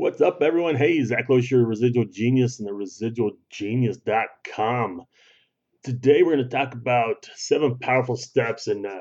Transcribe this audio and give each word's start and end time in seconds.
What's 0.00 0.22
up, 0.22 0.40
everyone? 0.40 0.76
Hey, 0.76 1.04
Zach 1.04 1.28
Loesch, 1.28 1.50
your 1.50 1.66
residual 1.66 2.06
genius 2.06 2.58
and 2.58 2.66
the 2.66 2.72
residualgenius.com. 2.72 5.02
Today, 5.84 6.22
we're 6.22 6.36
going 6.36 6.48
to 6.48 6.56
talk 6.56 6.72
about 6.72 7.28
seven 7.34 7.78
powerful 7.78 8.16
steps 8.16 8.66
and 8.66 8.86
uh, 8.86 9.00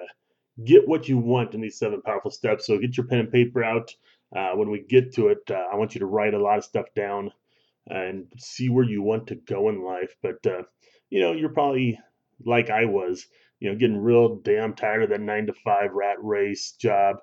get 0.65 0.89
what 0.89 1.07
you 1.07 1.17
want 1.17 1.53
in 1.53 1.61
these 1.61 1.79
seven 1.79 2.01
powerful 2.01 2.31
steps. 2.31 2.67
So, 2.67 2.77
get 2.79 2.97
your 2.97 3.05
pen 3.05 3.19
and 3.19 3.31
paper 3.31 3.63
out. 3.63 3.95
Uh, 4.35 4.51
when 4.55 4.69
we 4.69 4.83
get 4.89 5.13
to 5.13 5.29
it, 5.29 5.49
uh, 5.49 5.67
I 5.71 5.77
want 5.77 5.95
you 5.95 5.99
to 5.99 6.05
write 6.05 6.33
a 6.33 6.43
lot 6.43 6.57
of 6.57 6.65
stuff 6.65 6.87
down 6.97 7.31
and 7.87 8.25
see 8.37 8.67
where 8.67 8.83
you 8.83 9.01
want 9.01 9.27
to 9.27 9.35
go 9.35 9.69
in 9.69 9.81
life. 9.81 10.13
But, 10.21 10.45
uh, 10.45 10.63
you 11.09 11.21
know, 11.21 11.31
you're 11.31 11.47
probably 11.47 11.97
like 12.45 12.69
I 12.69 12.83
was, 12.83 13.25
you 13.61 13.71
know, 13.71 13.77
getting 13.77 14.03
real 14.03 14.35
damn 14.35 14.73
tired 14.73 15.03
of 15.03 15.11
that 15.11 15.21
nine 15.21 15.45
to 15.45 15.53
five 15.63 15.93
rat 15.93 16.17
race 16.21 16.73
job 16.73 17.19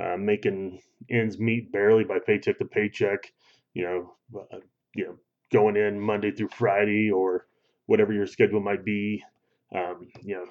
uh, 0.00 0.16
making 0.16 0.80
ends 1.10 1.38
meet 1.38 1.72
barely 1.72 2.04
by 2.04 2.18
paycheck 2.18 2.58
to 2.58 2.64
paycheck. 2.64 3.32
You 3.74 3.84
know, 3.84 4.40
uh, 4.52 4.58
you 4.94 5.04
know, 5.04 5.16
going 5.52 5.76
in 5.76 5.98
Monday 5.98 6.30
through 6.30 6.48
Friday 6.48 7.10
or 7.10 7.46
whatever 7.86 8.12
your 8.12 8.26
schedule 8.26 8.60
might 8.60 8.84
be. 8.84 9.22
Um, 9.74 10.08
you 10.22 10.36
know, 10.36 10.46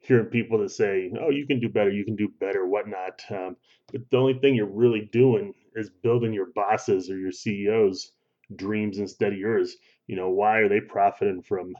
hearing 0.00 0.26
people 0.26 0.58
that 0.58 0.70
say, 0.70 1.12
"Oh, 1.20 1.30
you 1.30 1.46
can 1.46 1.60
do 1.60 1.68
better, 1.68 1.90
you 1.90 2.04
can 2.04 2.16
do 2.16 2.28
better," 2.40 2.66
whatnot. 2.66 3.22
Um, 3.30 3.56
but 3.92 4.02
the 4.10 4.16
only 4.16 4.34
thing 4.34 4.54
you're 4.54 4.66
really 4.66 5.08
doing 5.12 5.54
is 5.74 5.90
building 5.90 6.32
your 6.32 6.52
bosses 6.54 7.10
or 7.10 7.18
your 7.18 7.32
CEOs' 7.32 8.12
dreams 8.56 8.98
instead 8.98 9.32
of 9.32 9.38
yours. 9.38 9.76
You 10.06 10.16
know, 10.16 10.30
why 10.30 10.58
are 10.58 10.68
they 10.68 10.80
profiting 10.80 11.42
from 11.42 11.74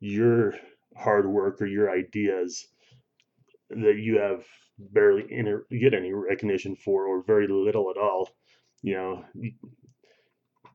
your 0.00 0.54
hard 0.96 1.26
work 1.28 1.60
or 1.60 1.66
your 1.66 1.90
ideas 1.90 2.66
that 3.70 3.98
you 3.98 4.18
have 4.18 4.44
barely 4.92 5.24
inter- 5.30 5.66
get 5.70 5.94
any 5.94 6.12
recognition 6.12 6.76
for 6.76 7.06
or 7.06 7.22
very 7.22 7.48
little 7.48 7.90
at 7.90 7.96
all 7.96 8.28
you 8.82 8.94
know 8.94 9.24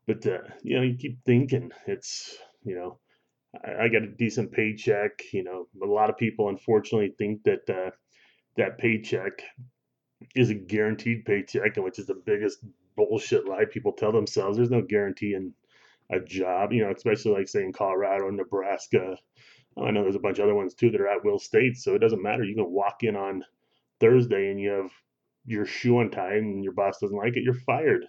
but 0.07 0.25
uh, 0.27 0.39
you 0.63 0.77
know 0.77 0.83
you 0.83 0.95
keep 0.97 1.19
thinking 1.25 1.71
it's 1.87 2.37
you 2.63 2.75
know 2.75 2.99
I, 3.65 3.85
I 3.85 3.87
got 3.89 4.03
a 4.03 4.07
decent 4.07 4.51
paycheck 4.51 5.21
you 5.34 5.43
know 5.43 5.67
a 5.81 5.85
lot 5.85 6.09
of 6.09 6.17
people 6.17 6.49
unfortunately 6.49 7.13
think 7.17 7.43
that 7.43 7.70
uh, 7.70 7.91
that 8.57 8.77
paycheck 8.77 9.43
is 10.35 10.49
a 10.49 10.55
guaranteed 10.55 11.25
paycheck 11.25 11.75
and 11.75 11.85
which 11.85 11.99
is 11.99 12.07
the 12.07 12.21
biggest 12.25 12.59
bullshit 12.95 13.47
lie 13.47 13.65
people 13.65 13.93
tell 13.93 14.12
themselves 14.12 14.57
there's 14.57 14.71
no 14.71 14.81
guarantee 14.81 15.34
in 15.34 15.53
a 16.12 16.19
job 16.19 16.71
you 16.73 16.84
know 16.84 16.93
especially 16.95 17.34
like 17.34 17.47
say 17.47 17.63
in 17.63 17.73
colorado 17.73 18.29
nebraska 18.29 19.17
I 19.77 19.91
know 19.91 20.03
there's 20.03 20.15
a 20.15 20.19
bunch 20.19 20.40
of 20.40 20.45
other 20.45 20.55
ones 20.55 20.73
too 20.73 20.90
that 20.91 21.01
are 21.01 21.07
at 21.07 21.25
will 21.25 21.40
states, 21.40 21.84
so 21.84 21.95
it 21.95 21.99
doesn't 21.99 22.21
matter. 22.21 22.43
You 22.43 22.55
can 22.55 22.71
walk 22.71 23.03
in 23.03 23.15
on 23.15 23.43
Thursday 23.99 24.49
and 24.49 24.60
you 24.60 24.70
have 24.71 24.91
your 25.46 25.65
shoe 25.65 25.99
untied 25.99 26.38
and 26.38 26.63
your 26.63 26.74
boss 26.74 26.99
doesn't 26.99 27.18
like 27.18 27.38
it, 27.38 27.43
you're 27.43 27.54
fired. 27.54 28.05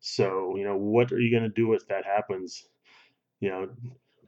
So, 0.00 0.54
you 0.56 0.64
know, 0.64 0.76
what 0.76 1.12
are 1.12 1.20
you 1.20 1.30
going 1.30 1.42
to 1.42 1.48
do 1.54 1.72
if 1.74 1.86
that 1.88 2.04
happens? 2.04 2.66
You 3.40 3.50
know, 3.50 3.68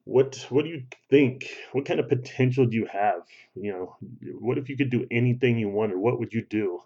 what 0.05 0.47
what 0.51 0.65
do 0.65 0.71
you 0.71 0.85
think? 1.09 1.49
What 1.73 1.85
kind 1.85 2.01
of 2.01 2.09
potential 2.09 2.67
do 2.67 2.77
you 2.77 2.87
have? 2.87 3.23
You 3.55 3.73
know, 3.73 3.97
what 4.39 4.59
if 4.59 4.69
you 4.69 4.77
could 4.77 4.91
do 4.91 5.07
anything 5.11 5.59
you 5.59 5.69
wanted? 5.69 5.99
What 5.99 6.19
would 6.19 6.33
you 6.33 6.45
do? 6.45 6.83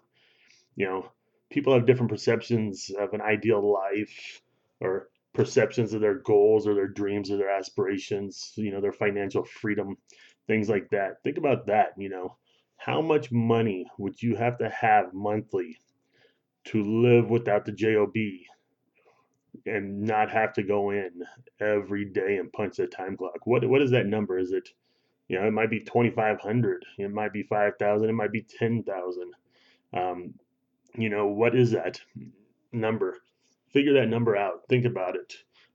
You 0.75 0.85
know, 0.85 1.11
people 1.49 1.73
have 1.73 1.85
different 1.85 2.11
perceptions 2.11 2.91
of 2.97 3.13
an 3.13 3.21
ideal 3.21 3.73
life 3.73 4.41
or 4.81 5.09
perceptions 5.33 5.93
of 5.93 6.01
their 6.01 6.19
goals 6.19 6.67
or 6.67 6.75
their 6.75 6.87
dreams 6.87 7.31
or 7.31 7.37
their 7.37 7.49
aspirations, 7.49 8.53
you 8.55 8.71
know, 8.71 8.81
their 8.81 8.93
financial 8.93 9.43
freedom, 9.43 9.97
things 10.47 10.69
like 10.69 10.89
that. 10.91 11.23
Think 11.23 11.37
about 11.37 11.67
that, 11.67 11.93
you 11.97 12.09
know 12.09 12.37
how 12.77 13.01
much 13.01 13.31
money 13.31 13.85
would 13.97 14.21
you 14.21 14.35
have 14.35 14.57
to 14.59 14.69
have 14.69 15.13
monthly 15.13 15.77
to 16.65 16.83
live 16.83 17.29
without 17.29 17.65
the 17.65 17.71
job 17.71 18.11
and 19.65 20.01
not 20.01 20.29
have 20.29 20.53
to 20.53 20.63
go 20.63 20.91
in 20.91 21.11
every 21.59 22.05
day 22.05 22.37
and 22.37 22.51
punch 22.53 22.77
the 22.77 22.87
time 22.87 23.17
clock? 23.17 23.45
What 23.45 23.67
what 23.67 23.81
is 23.81 23.91
that 23.91 24.07
number? 24.07 24.37
Is 24.37 24.51
it 24.51 24.69
you 25.27 25.39
know 25.39 25.47
it 25.47 25.51
might 25.51 25.69
be 25.69 25.79
2500 25.79 26.85
it 26.99 27.11
might 27.11 27.33
be 27.33 27.43
5000 27.43 28.09
it 28.09 28.13
might 28.13 28.31
be 28.31 28.43
10000 28.43 29.33
um, 29.93 30.33
you 30.97 31.09
know 31.09 31.27
what 31.27 31.55
is 31.55 31.71
that 31.71 31.99
number? 32.71 33.17
Figure 33.69 33.93
that 33.93 34.09
number 34.09 34.35
out 34.35 34.67
think 34.69 34.85
about 34.85 35.15
it. 35.15 35.33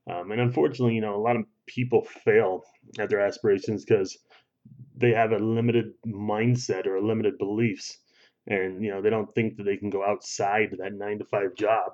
Um, 0.09 0.31
and 0.31 0.41
unfortunately 0.41 0.95
you 0.95 1.01
know 1.01 1.15
a 1.15 1.21
lot 1.21 1.35
of 1.35 1.45
people 1.65 2.03
fail 2.03 2.63
at 2.99 3.09
their 3.09 3.21
aspirations 3.21 3.85
because 3.85 4.17
they 4.97 5.11
have 5.11 5.31
a 5.31 5.37
limited 5.37 5.93
mindset 6.05 6.87
or 6.87 7.01
limited 7.01 7.37
beliefs. 7.37 7.97
And 8.47 8.83
you 8.83 8.91
know 8.91 9.01
they 9.01 9.09
don't 9.09 9.33
think 9.35 9.57
that 9.57 9.63
they 9.63 9.77
can 9.77 9.89
go 9.89 10.03
outside 10.05 10.69
that 10.79 10.93
nine 10.93 11.19
to 11.19 11.25
five 11.25 11.55
job 11.55 11.93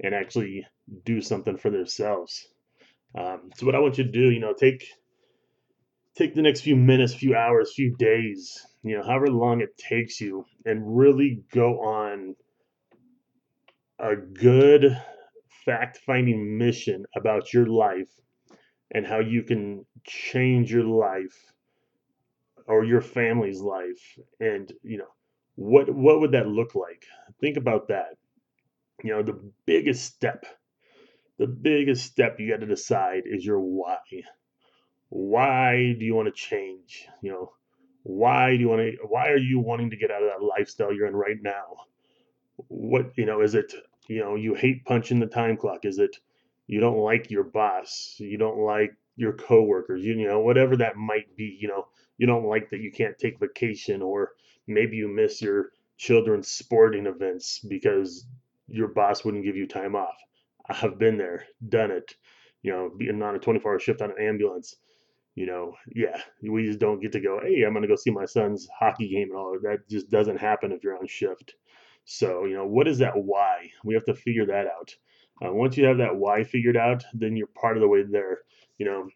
and 0.00 0.14
actually 0.14 0.66
do 1.04 1.20
something 1.20 1.56
for 1.56 1.70
themselves. 1.70 2.48
Um, 3.16 3.50
so 3.56 3.66
what 3.66 3.76
i 3.76 3.78
want 3.78 3.96
you 3.98 4.04
to 4.04 4.10
do 4.10 4.30
you 4.30 4.40
know 4.40 4.54
take 4.54 4.84
take 6.16 6.34
the 6.34 6.42
next 6.42 6.62
few 6.62 6.76
minutes 6.76 7.14
few 7.14 7.36
hours 7.36 7.72
few 7.74 7.94
days 7.96 8.66
you 8.82 8.96
know 8.96 9.04
however 9.04 9.28
long 9.28 9.60
it 9.60 9.76
takes 9.78 10.20
you 10.20 10.44
and 10.64 10.96
really 10.96 11.42
go 11.52 11.80
on 11.80 12.34
a 14.00 14.16
good 14.16 14.96
fact 15.64 15.98
finding 16.04 16.58
mission 16.58 17.04
about 17.16 17.52
your 17.52 17.66
life 17.66 18.10
and 18.92 19.06
how 19.06 19.20
you 19.20 19.42
can 19.42 19.84
change 20.04 20.72
your 20.72 20.84
life 20.84 21.53
or 22.66 22.84
your 22.84 23.00
family's 23.00 23.60
life 23.60 24.18
and 24.40 24.72
you 24.82 24.98
know 24.98 25.12
what 25.56 25.88
what 25.94 26.20
would 26.20 26.32
that 26.32 26.48
look 26.48 26.74
like? 26.74 27.04
Think 27.40 27.56
about 27.56 27.88
that. 27.88 28.16
You 29.02 29.12
know 29.12 29.22
the 29.22 29.40
biggest 29.66 30.04
step 30.04 30.46
the 31.38 31.46
biggest 31.46 32.04
step 32.04 32.38
you 32.38 32.50
got 32.50 32.60
to 32.60 32.66
decide 32.66 33.22
is 33.26 33.44
your 33.44 33.60
why. 33.60 33.98
Why 35.08 35.94
do 35.98 36.04
you 36.04 36.14
want 36.14 36.28
to 36.28 36.32
change? 36.32 37.06
You 37.22 37.32
know 37.32 37.52
why 38.02 38.50
do 38.50 38.60
you 38.60 38.68
want 38.68 38.82
to 38.82 38.96
why 39.06 39.28
are 39.30 39.36
you 39.36 39.58
wanting 39.58 39.90
to 39.90 39.96
get 39.96 40.10
out 40.10 40.22
of 40.22 40.28
that 40.28 40.44
lifestyle 40.44 40.92
you're 40.92 41.08
in 41.08 41.16
right 41.16 41.38
now? 41.40 41.86
What 42.68 43.12
you 43.16 43.26
know 43.26 43.40
is 43.40 43.54
it 43.54 43.72
you 44.08 44.20
know 44.20 44.36
you 44.36 44.54
hate 44.54 44.84
punching 44.84 45.18
the 45.20 45.26
time 45.26 45.56
clock? 45.56 45.84
Is 45.84 45.98
it 45.98 46.16
you 46.66 46.80
don't 46.80 46.98
like 46.98 47.30
your 47.30 47.44
boss? 47.44 48.14
You 48.18 48.38
don't 48.38 48.58
like 48.58 48.94
your 49.16 49.32
coworkers? 49.32 50.04
You, 50.04 50.14
you 50.14 50.28
know 50.28 50.40
whatever 50.40 50.76
that 50.76 50.96
might 50.96 51.36
be 51.36 51.58
you 51.60 51.68
know 51.68 51.88
you 52.18 52.26
don't 52.26 52.46
like 52.46 52.70
that 52.70 52.80
you 52.80 52.92
can't 52.92 53.18
take 53.18 53.40
vacation 53.40 54.02
or 54.02 54.32
maybe 54.66 54.96
you 54.96 55.08
miss 55.08 55.42
your 55.42 55.70
children's 55.96 56.48
sporting 56.48 57.06
events 57.06 57.60
because 57.60 58.26
your 58.68 58.88
boss 58.88 59.24
wouldn't 59.24 59.44
give 59.44 59.56
you 59.56 59.66
time 59.66 59.94
off. 59.94 60.16
I've 60.68 60.98
been 60.98 61.18
there, 61.18 61.46
done 61.68 61.90
it. 61.90 62.14
You 62.62 62.72
know, 62.72 62.90
being 62.96 63.22
on 63.22 63.36
a 63.36 63.38
24 63.38 63.72
hour 63.72 63.78
shift 63.78 64.00
on 64.00 64.10
an 64.10 64.16
ambulance. 64.20 64.76
You 65.34 65.46
know, 65.46 65.74
yeah, 65.94 66.20
we 66.42 66.64
just 66.64 66.78
don't 66.78 67.00
get 67.00 67.12
to 67.12 67.20
go, 67.20 67.40
hey, 67.42 67.64
I'm 67.64 67.72
going 67.72 67.82
to 67.82 67.88
go 67.88 67.96
see 67.96 68.10
my 68.10 68.24
son's 68.24 68.68
hockey 68.78 69.08
game 69.08 69.30
and 69.30 69.38
all 69.38 69.58
that. 69.62 69.88
just 69.88 70.08
doesn't 70.08 70.38
happen 70.38 70.72
if 70.72 70.82
you're 70.84 70.96
on 70.96 71.06
shift. 71.08 71.54
So, 72.04 72.44
you 72.44 72.54
know, 72.54 72.66
what 72.66 72.86
is 72.86 72.98
that 72.98 73.16
why? 73.16 73.70
We 73.82 73.94
have 73.94 74.04
to 74.04 74.14
figure 74.14 74.46
that 74.46 74.66
out. 74.66 74.94
Uh, 75.44 75.52
once 75.52 75.76
you 75.76 75.84
have 75.86 75.98
that 75.98 76.14
why 76.14 76.44
figured 76.44 76.76
out, 76.76 77.04
then 77.14 77.36
you're 77.36 77.48
part 77.48 77.76
of 77.76 77.80
the 77.80 77.88
way 77.88 78.02
there. 78.02 78.38
You 78.78 78.86
know, 78.86 79.08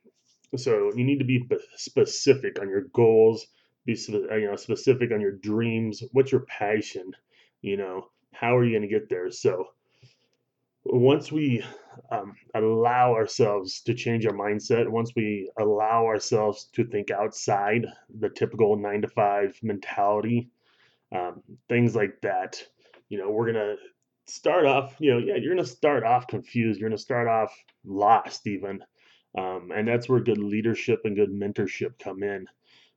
so 0.56 0.92
you 0.94 1.04
need 1.04 1.18
to 1.18 1.24
be 1.24 1.46
specific 1.76 2.60
on 2.60 2.68
your 2.68 2.82
goals, 2.92 3.46
be 3.84 3.98
you 4.08 4.48
know 4.50 4.56
specific 4.56 5.12
on 5.12 5.20
your 5.20 5.32
dreams. 5.32 6.02
What's 6.12 6.32
your 6.32 6.42
passion? 6.42 7.12
You 7.62 7.76
know, 7.76 8.08
how 8.32 8.56
are 8.56 8.64
you 8.64 8.72
going 8.78 8.88
to 8.88 8.94
get 8.94 9.08
there? 9.08 9.30
So 9.30 9.68
once 10.84 11.30
we 11.30 11.62
um, 12.10 12.34
allow 12.54 13.12
ourselves 13.12 13.80
to 13.82 13.94
change 13.94 14.26
our 14.26 14.32
mindset, 14.32 14.88
once 14.88 15.12
we 15.14 15.50
allow 15.60 16.06
ourselves 16.06 16.68
to 16.72 16.84
think 16.84 17.10
outside 17.10 17.86
the 18.20 18.30
typical 18.30 18.76
nine 18.76 19.02
to 19.02 19.08
five 19.08 19.58
mentality, 19.62 20.50
um, 21.14 21.42
things 21.68 21.94
like 21.94 22.20
that, 22.22 22.62
you 23.08 23.18
know, 23.18 23.30
we're 23.30 23.46
gonna 23.46 23.76
start 24.26 24.66
off. 24.66 24.94
You 24.98 25.12
know, 25.12 25.18
yeah, 25.18 25.36
you're 25.36 25.54
gonna 25.54 25.66
start 25.66 26.04
off 26.04 26.26
confused. 26.26 26.80
You're 26.80 26.88
gonna 26.88 26.98
start 26.98 27.28
off 27.28 27.52
lost, 27.84 28.46
even. 28.46 28.82
Um, 29.36 29.70
and 29.74 29.86
that's 29.86 30.08
where 30.08 30.20
good 30.20 30.38
leadership 30.38 31.02
and 31.04 31.16
good 31.16 31.30
mentorship 31.30 31.98
come 31.98 32.22
in. 32.22 32.46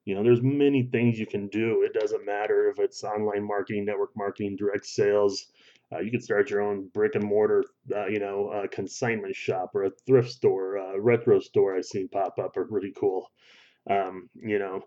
You 0.06 0.16
know, 0.16 0.24
there's 0.24 0.42
many 0.42 0.84
things 0.84 1.20
you 1.20 1.28
can 1.28 1.48
do. 1.48 1.84
It 1.84 1.94
doesn't 1.94 2.26
matter 2.26 2.70
if 2.70 2.80
it's 2.80 3.04
online 3.04 3.44
marketing, 3.46 3.86
network 3.86 4.12
marketing, 4.16 4.56
direct 4.56 4.86
sales. 4.86 5.48
Uh, 5.94 6.00
you 6.00 6.10
can 6.10 6.22
start 6.22 6.50
your 6.50 6.62
own 6.62 6.88
brick 6.94 7.16
and 7.16 7.24
mortar, 7.24 7.64
uh, 7.94 8.08
you 8.08 8.20
know, 8.20 8.48
uh, 8.48 8.68
consignment 8.68 9.36
shop 9.36 9.72
or 9.76 9.84
a 9.84 9.92
thrift 10.08 10.32
store, 10.32 10.78
a 10.78 11.00
retro 11.00 11.40
store 11.40 11.76
I've 11.76 11.86
seen 11.86 12.08
pop 12.08 12.40
up 12.40 12.58
are 12.58 12.66
pretty 12.66 12.94
cool. 12.98 13.30
Um, 13.90 14.30
you 14.36 14.58
know, 14.58 14.82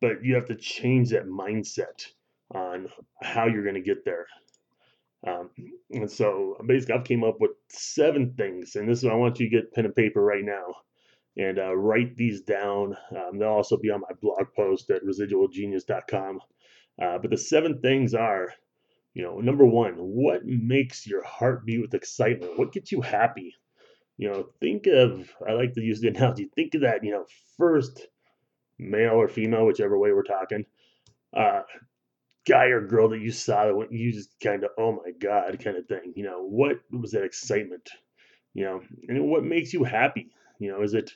but 0.00 0.24
you 0.24 0.34
have 0.36 0.46
to 0.46 0.54
change 0.54 1.10
that 1.10 1.26
mindset 1.26 2.06
on 2.54 2.88
how 3.22 3.46
you're 3.46 3.64
going 3.64 3.74
to 3.74 3.80
get 3.80 4.04
there. 4.04 4.26
Um, 5.26 5.50
and 5.90 6.10
so 6.10 6.56
basically, 6.66 6.94
I've 6.94 7.04
came 7.04 7.24
up 7.24 7.36
with 7.40 7.52
seven 7.70 8.34
things, 8.36 8.76
and 8.76 8.88
this 8.88 8.98
is 8.98 9.04
I 9.04 9.14
want 9.14 9.40
you 9.40 9.48
to 9.50 9.56
get 9.56 9.72
pen 9.72 9.84
and 9.86 9.94
paper 9.94 10.22
right 10.22 10.44
now 10.44 10.66
and 11.36 11.58
uh, 11.58 11.74
write 11.76 12.16
these 12.16 12.42
down. 12.42 12.96
Um, 13.16 13.38
they'll 13.38 13.48
also 13.48 13.76
be 13.76 13.90
on 13.90 14.00
my 14.00 14.14
blog 14.20 14.46
post 14.56 14.90
at 14.90 15.04
residualgenius.com. 15.04 16.40
Uh, 17.00 17.18
but 17.18 17.30
the 17.30 17.36
seven 17.38 17.80
things 17.80 18.14
are 18.14 18.52
You 19.14 19.24
know, 19.24 19.40
number 19.40 19.66
one, 19.66 19.94
what 19.94 20.44
makes 20.46 21.06
your 21.06 21.24
heart 21.24 21.66
beat 21.66 21.80
with 21.80 21.94
excitement? 21.94 22.58
What 22.58 22.72
gets 22.72 22.92
you 22.92 23.00
happy? 23.00 23.54
You 24.16 24.30
know, 24.30 24.48
think 24.60 24.86
of, 24.86 25.30
I 25.48 25.52
like 25.52 25.74
to 25.74 25.82
use 25.82 26.00
the 26.00 26.08
analogy, 26.14 26.50
think 26.54 26.74
of 26.74 26.82
that, 26.82 27.04
you 27.04 27.12
know, 27.12 27.26
first 27.56 28.06
male 28.78 29.14
or 29.14 29.28
female, 29.28 29.66
whichever 29.66 29.98
way 29.98 30.12
we're 30.12 30.22
talking, 30.22 30.64
uh, 31.36 31.62
guy 32.48 32.66
or 32.66 32.86
girl 32.86 33.08
that 33.10 33.20
you 33.20 33.30
saw 33.30 33.66
that 33.66 33.76
went- 33.76 33.92
you 33.92 34.12
just 34.12 34.38
kind 34.40 34.64
of, 34.64 34.70
oh 34.78 34.92
my 34.92 35.12
God, 35.12 35.60
kind 35.62 35.76
of 35.76 35.86
thing. 35.86 36.12
You 36.16 36.24
know, 36.24 36.42
what 36.46 36.80
was 36.90 37.12
that 37.12 37.24
excitement? 37.24 37.90
You 38.54 38.64
know, 38.64 38.82
and 39.08 39.28
what 39.28 39.44
makes 39.44 39.72
you 39.72 39.84
happy? 39.84 40.30
You 40.58 40.72
know, 40.72 40.82
is 40.82 40.94
it, 40.94 41.12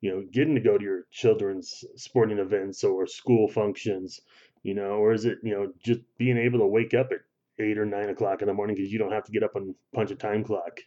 you 0.00 0.10
know, 0.10 0.22
getting 0.30 0.54
to 0.54 0.60
go 0.60 0.78
to 0.78 0.84
your 0.84 1.04
children's 1.10 1.84
sporting 1.96 2.38
events 2.38 2.84
or 2.84 3.06
school 3.06 3.48
functions, 3.48 4.20
you 4.62 4.74
know, 4.74 4.92
or 5.02 5.12
is 5.12 5.24
it, 5.24 5.38
you 5.42 5.54
know, 5.54 5.72
just 5.82 6.00
being 6.18 6.38
able 6.38 6.60
to 6.60 6.66
wake 6.66 6.94
up 6.94 7.10
at 7.12 7.20
eight 7.64 7.78
or 7.78 7.86
nine 7.86 8.10
o'clock 8.10 8.42
in 8.42 8.48
the 8.48 8.54
morning 8.54 8.76
because 8.76 8.92
you 8.92 8.98
don't 8.98 9.12
have 9.12 9.24
to 9.24 9.32
get 9.32 9.42
up 9.42 9.56
and 9.56 9.74
punch 9.94 10.10
a 10.10 10.16
time 10.16 10.44
clock? 10.44 10.80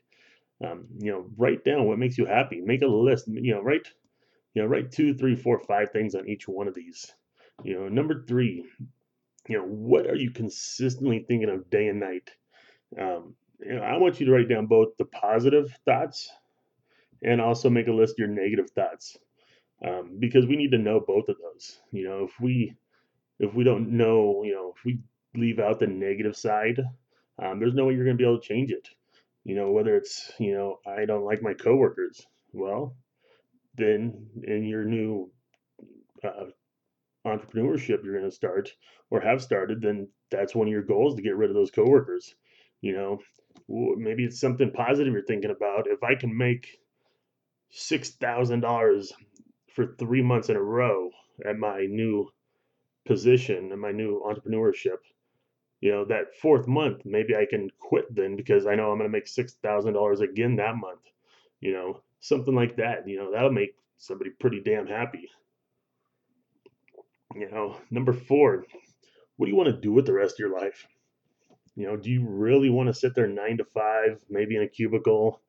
Um, 0.64 0.88
you 1.00 1.12
know, 1.12 1.30
write 1.38 1.64
down 1.64 1.86
what 1.86 2.00
makes 2.00 2.18
you 2.18 2.26
happy. 2.26 2.62
Make 2.62 2.82
a 2.82 2.88
list. 2.88 3.28
You 3.28 3.56
know, 3.56 3.62
write, 3.62 3.88
you 4.54 4.62
know, 4.62 4.68
write 4.68 4.92
two, 4.92 5.14
three, 5.16 5.36
four, 5.36 5.60
five 5.60 5.92
things 5.92 6.16
on 6.16 6.28
each 6.28 6.48
one 6.48 6.68
of 6.68 6.76
these. 6.76 7.14
You 7.64 7.76
know, 7.76 7.90
number 7.90 8.24
three, 8.28 8.66
you 9.48 9.58
know, 9.58 9.66
what 9.66 10.08
are 10.08 10.16
you 10.16 10.32
consistently 10.32 11.26
thinking 11.28 11.50
of 11.50 11.70
day 11.70 11.88
and 11.88 12.00
night? 12.00 12.30
Um, 13.00 13.36
you 13.60 13.76
know, 13.76 13.82
I 13.82 13.98
want 13.98 14.20
you 14.20 14.26
to 14.28 14.32
write 14.32 14.50
down 14.50 14.68
both 14.68 14.98
the 14.98 15.06
positive 15.06 15.76
thoughts 15.86 16.30
and 17.24 17.42
also 17.42 17.70
make 17.70 17.88
a 17.88 17.94
list 17.94 18.14
of 18.16 18.20
your 18.20 18.28
negative 18.28 18.70
thoughts 18.72 19.18
um, 19.86 20.18
because 20.20 20.46
we 20.46 20.56
need 20.56 20.72
to 20.72 20.78
know 20.78 21.00
both 21.00 21.30
of 21.30 21.38
those. 21.42 21.80
You 21.92 22.08
know, 22.08 22.24
if 22.26 22.40
we 22.40 22.76
if 23.40 23.54
we 23.54 23.64
don't 23.64 23.92
know, 23.92 24.44
you 24.44 24.54
know, 24.56 24.74
if 24.76 24.84
we 24.86 25.00
leave 25.36 25.60
out 25.60 25.80
the 25.80 25.88
negative 25.88 26.36
side, 26.36 26.80
um, 27.44 27.60
there's 27.60 27.74
no 27.76 27.86
way 27.86 27.94
you're 27.94 28.06
going 28.06 28.18
to 28.18 28.22
be 28.22 28.28
able 28.28 28.40
to 28.40 28.48
change 28.48 28.72
it. 28.72 28.88
You 29.44 29.56
know, 29.56 29.72
whether 29.72 29.96
it's 29.96 30.32
you 30.40 30.54
know, 30.54 30.80
I 30.86 31.06
don't 31.06 31.26
like 31.26 31.42
my 31.42 31.54
coworkers. 31.54 32.26
Well, 32.54 32.96
then 33.76 34.28
in 34.44 34.66
your 34.66 34.84
new 34.86 35.32
uh, 36.24 36.46
entrepreneurship 37.28 38.04
you're 38.04 38.18
going 38.18 38.30
to 38.30 38.36
start 38.36 38.72
or 39.10 39.20
have 39.22 39.42
started, 39.42 39.82
then 39.82 40.08
that's 40.30 40.56
one 40.56 40.68
of 40.68 40.72
your 40.72 40.84
goals 40.84 41.16
to 41.16 41.22
get 41.22 41.38
rid 41.38 41.50
of 41.50 41.56
those 41.56 41.72
coworkers. 41.72 42.36
You 42.82 42.94
know, 42.94 43.20
maybe 43.98 44.24
it's 44.26 44.40
something 44.40 44.72
positive 44.72 45.14
you're 45.14 45.24
thinking 45.24 45.52
about. 45.52 45.88
If 45.88 46.04
I 46.04 46.16
can 46.16 46.36
make 46.38 46.80
six 47.70 48.12
thousand 48.12 48.62
dollars 48.62 49.14
for 49.74 49.96
three 50.00 50.22
months 50.22 50.50
in 50.50 50.56
a 50.56 50.62
row 50.62 51.10
at 51.46 51.58
my 51.58 51.86
new 51.86 52.30
position 53.06 53.72
and 53.72 53.82
my 53.82 53.92
new 53.92 54.22
entrepreneurship, 54.26 54.98
you 55.82 55.92
know, 55.92 56.06
that 56.06 56.36
fourth 56.42 56.68
month, 56.68 57.06
maybe 57.06 57.36
I 57.36 57.46
can 57.46 57.70
quit 57.80 58.14
then 58.14 58.36
because 58.36 58.66
I 58.66 58.76
know 58.76 58.92
I'm 58.92 58.98
going 58.98 59.10
to 59.10 59.16
make 59.18 59.28
six 59.28 59.54
thousand 59.56 59.94
dollars 59.94 60.22
again 60.22 60.56
that 60.58 60.76
month. 60.76 61.02
You 61.60 61.74
know, 61.74 62.02
something 62.20 62.56
like 62.56 62.78
that. 62.78 63.08
You 63.08 63.18
know, 63.18 63.32
that'll 63.32 63.52
make 63.52 63.76
somebody 63.98 64.30
pretty 64.32 64.62
damn 64.62 64.88
happy. 64.88 65.30
You 67.38 67.52
know, 67.52 67.78
number 67.92 68.14
four, 68.14 68.66
what 69.36 69.46
do 69.46 69.52
you 69.52 69.56
want 69.56 69.70
to 69.70 69.80
do 69.80 69.94
with 69.94 70.08
the 70.08 70.14
rest 70.14 70.36
of 70.36 70.40
your 70.40 70.60
life? 70.60 70.88
You 71.76 71.86
know, 71.86 71.96
do 71.96 72.10
you 72.10 72.26
really 72.28 72.72
want 72.72 72.88
to 72.88 72.96
sit 72.96 73.14
there 73.14 73.28
nine 73.28 73.58
to 73.58 73.66
five, 73.66 74.20
maybe 74.28 74.56
in 74.56 74.64
a 74.64 74.68
cubicle, 74.68 75.40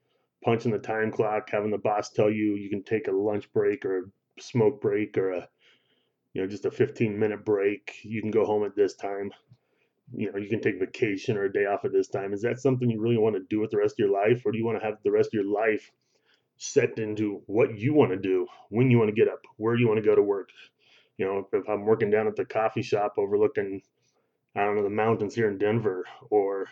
punching 0.45 0.71
the 0.71 0.79
time 0.79 1.11
clock, 1.11 1.49
having 1.51 1.71
the 1.71 1.79
boss 1.79 2.11
tell 2.11 2.31
you 2.31 2.57
you 2.57 2.69
can 2.69 2.83
take 2.83 3.09
a 3.09 3.13
lunch 3.13 3.51
break 3.55 3.87
or 3.87 3.99
a 4.01 4.03
smoke 4.43 4.83
break 4.83 5.17
or 5.17 5.31
a, 5.31 5.49
you 6.35 6.43
know, 6.43 6.47
just 6.47 6.67
a 6.67 6.71
15 6.71 7.19
minute 7.19 7.43
break. 7.43 8.01
You 8.03 8.21
can 8.21 8.31
go 8.31 8.45
home 8.45 8.65
at 8.65 8.77
this 8.77 8.95
time. 8.95 9.31
You 10.13 10.31
know, 10.31 10.39
you 10.39 10.51
can 10.51 10.61
take 10.61 10.79
vacation 10.79 11.39
or 11.39 11.45
a 11.45 11.53
day 11.53 11.65
off 11.65 11.87
at 11.87 11.93
this 11.93 12.09
time. 12.09 12.35
Is 12.35 12.43
that 12.43 12.61
something 12.61 12.91
you 12.91 13.01
really 13.01 13.17
want 13.17 13.37
to 13.37 13.47
do 13.49 13.61
with 13.61 13.71
the 13.71 13.79
rest 13.79 13.95
of 13.95 14.01
your 14.01 14.13
life? 14.13 14.43
Or 14.45 14.53
do 14.53 14.59
you 14.59 14.67
want 14.67 14.79
to 14.79 14.85
have 14.85 14.99
the 15.05 15.11
rest 15.11 15.29
of 15.29 15.41
your 15.41 15.51
life 15.51 15.91
set 16.59 16.99
into 16.99 17.41
what 17.47 17.79
you 17.79 17.95
want 17.95 18.11
to 18.11 18.19
do, 18.19 18.47
when 18.69 18.91
you 18.91 18.99
want 18.99 19.09
to 19.09 19.19
get 19.19 19.33
up, 19.33 19.41
where 19.57 19.75
you 19.75 19.89
want 19.89 19.97
to 19.97 20.07
go 20.07 20.15
to 20.15 20.23
work? 20.23 20.51
You 21.19 21.27
know, 21.27 21.49
if 21.53 21.69
I'm 21.69 21.85
working 21.85 22.11
down 22.11 22.27
at 22.27 22.37
the 22.37 22.45
coffee 22.45 22.83
shop 22.83 23.15
overlooking, 23.19 23.83
I 24.57 24.65
don't 24.65 24.77
know, 24.77 24.83
the 24.85 24.91
mountains 24.91 25.35
here 25.35 25.49
in 25.49 25.59
Denver, 25.59 26.05
or 26.31 26.67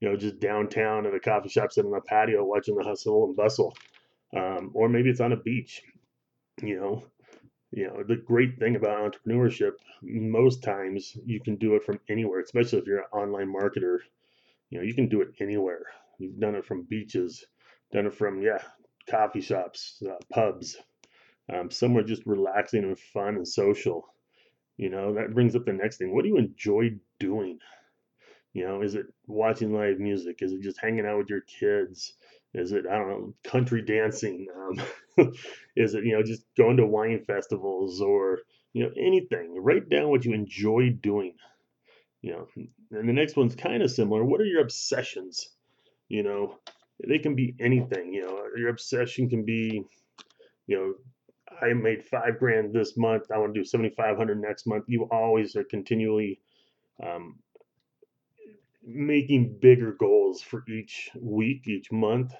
you 0.00 0.08
know, 0.08 0.16
just 0.16 0.40
downtown 0.40 1.06
at 1.06 1.14
a 1.14 1.20
coffee 1.20 1.48
shop 1.48 1.72
sitting 1.72 1.92
on 1.92 1.98
a 1.98 2.02
patio 2.02 2.44
watching 2.44 2.74
the 2.74 2.82
hustle 2.82 3.24
and 3.24 3.36
bustle. 3.36 3.74
Um, 4.36 4.72
or 4.74 4.88
maybe 4.88 5.10
it's 5.10 5.20
on 5.20 5.32
a 5.32 5.36
beach. 5.36 5.82
You 6.60 6.80
know, 6.80 7.04
you 7.70 7.86
know, 7.86 8.02
the 8.02 8.16
great 8.16 8.58
thing 8.58 8.76
about 8.76 9.12
entrepreneurship, 9.12 9.72
most 10.02 10.62
times 10.62 11.16
you 11.24 11.40
can 11.40 11.56
do 11.56 11.76
it 11.76 11.84
from 11.84 12.00
anywhere, 12.08 12.40
especially 12.40 12.80
if 12.80 12.86
you're 12.86 12.98
an 12.98 13.04
online 13.12 13.52
marketer. 13.52 13.98
You 14.70 14.78
know, 14.78 14.84
you 14.84 14.94
can 14.94 15.08
do 15.08 15.20
it 15.20 15.28
anywhere. 15.40 15.84
You've 16.18 16.38
done 16.38 16.54
it 16.54 16.66
from 16.66 16.82
beaches, 16.82 17.44
done 17.92 18.06
it 18.06 18.14
from, 18.14 18.42
yeah, 18.42 18.62
coffee 19.08 19.40
shops, 19.40 20.02
uh, 20.08 20.16
pubs, 20.32 20.76
um, 21.52 21.70
somewhere 21.70 22.04
just 22.04 22.26
relaxing 22.26 22.84
and 22.84 22.98
fun 22.98 23.36
and 23.36 23.46
social. 23.46 24.06
You 24.76 24.90
know, 24.90 25.14
that 25.14 25.34
brings 25.34 25.54
up 25.54 25.64
the 25.64 25.72
next 25.72 25.98
thing. 25.98 26.14
What 26.14 26.22
do 26.22 26.28
you 26.28 26.38
enjoy 26.38 26.92
doing? 27.18 27.58
You 28.52 28.66
know, 28.66 28.82
is 28.82 28.94
it 28.94 29.06
watching 29.26 29.72
live 29.72 29.98
music? 29.98 30.38
Is 30.40 30.52
it 30.52 30.62
just 30.62 30.80
hanging 30.80 31.06
out 31.06 31.18
with 31.18 31.30
your 31.30 31.42
kids? 31.42 32.14
Is 32.54 32.72
it, 32.72 32.84
I 32.90 32.98
don't 32.98 33.08
know, 33.08 33.34
country 33.44 33.82
dancing? 33.82 34.46
Um, 34.54 35.32
is 35.76 35.94
it, 35.94 36.04
you 36.04 36.16
know, 36.16 36.22
just 36.22 36.44
going 36.56 36.76
to 36.76 36.86
wine 36.86 37.24
festivals 37.26 38.00
or, 38.00 38.40
you 38.72 38.84
know, 38.84 38.90
anything? 38.96 39.54
Write 39.62 39.88
down 39.88 40.08
what 40.08 40.24
you 40.24 40.34
enjoy 40.34 40.90
doing. 40.90 41.34
You 42.20 42.32
know, 42.32 42.46
and 42.90 43.08
the 43.08 43.12
next 43.12 43.36
one's 43.36 43.56
kind 43.56 43.82
of 43.82 43.90
similar. 43.90 44.24
What 44.24 44.40
are 44.40 44.46
your 44.46 44.62
obsessions? 44.62 45.48
You 46.08 46.22
know, 46.22 46.58
they 47.06 47.18
can 47.18 47.34
be 47.34 47.54
anything. 47.58 48.12
You 48.12 48.26
know, 48.26 48.44
your 48.56 48.68
obsession 48.68 49.28
can 49.28 49.44
be, 49.44 49.82
you 50.66 50.76
know, 50.76 50.94
I 51.62 51.72
made 51.72 52.04
five 52.04 52.38
grand 52.38 52.72
this 52.72 52.96
month. 52.96 53.30
I 53.30 53.38
want 53.38 53.54
to 53.54 53.60
do 53.60 53.64
7,500 53.64 54.40
next 54.40 54.66
month. 54.66 54.84
You 54.88 55.08
always 55.10 55.54
are 55.56 55.64
continually 55.64 56.40
um, 57.02 57.38
making 58.84 59.58
bigger 59.60 59.92
goals 59.92 60.42
for 60.42 60.64
each 60.68 61.10
week, 61.20 61.68
each 61.68 61.92
month, 61.92 62.34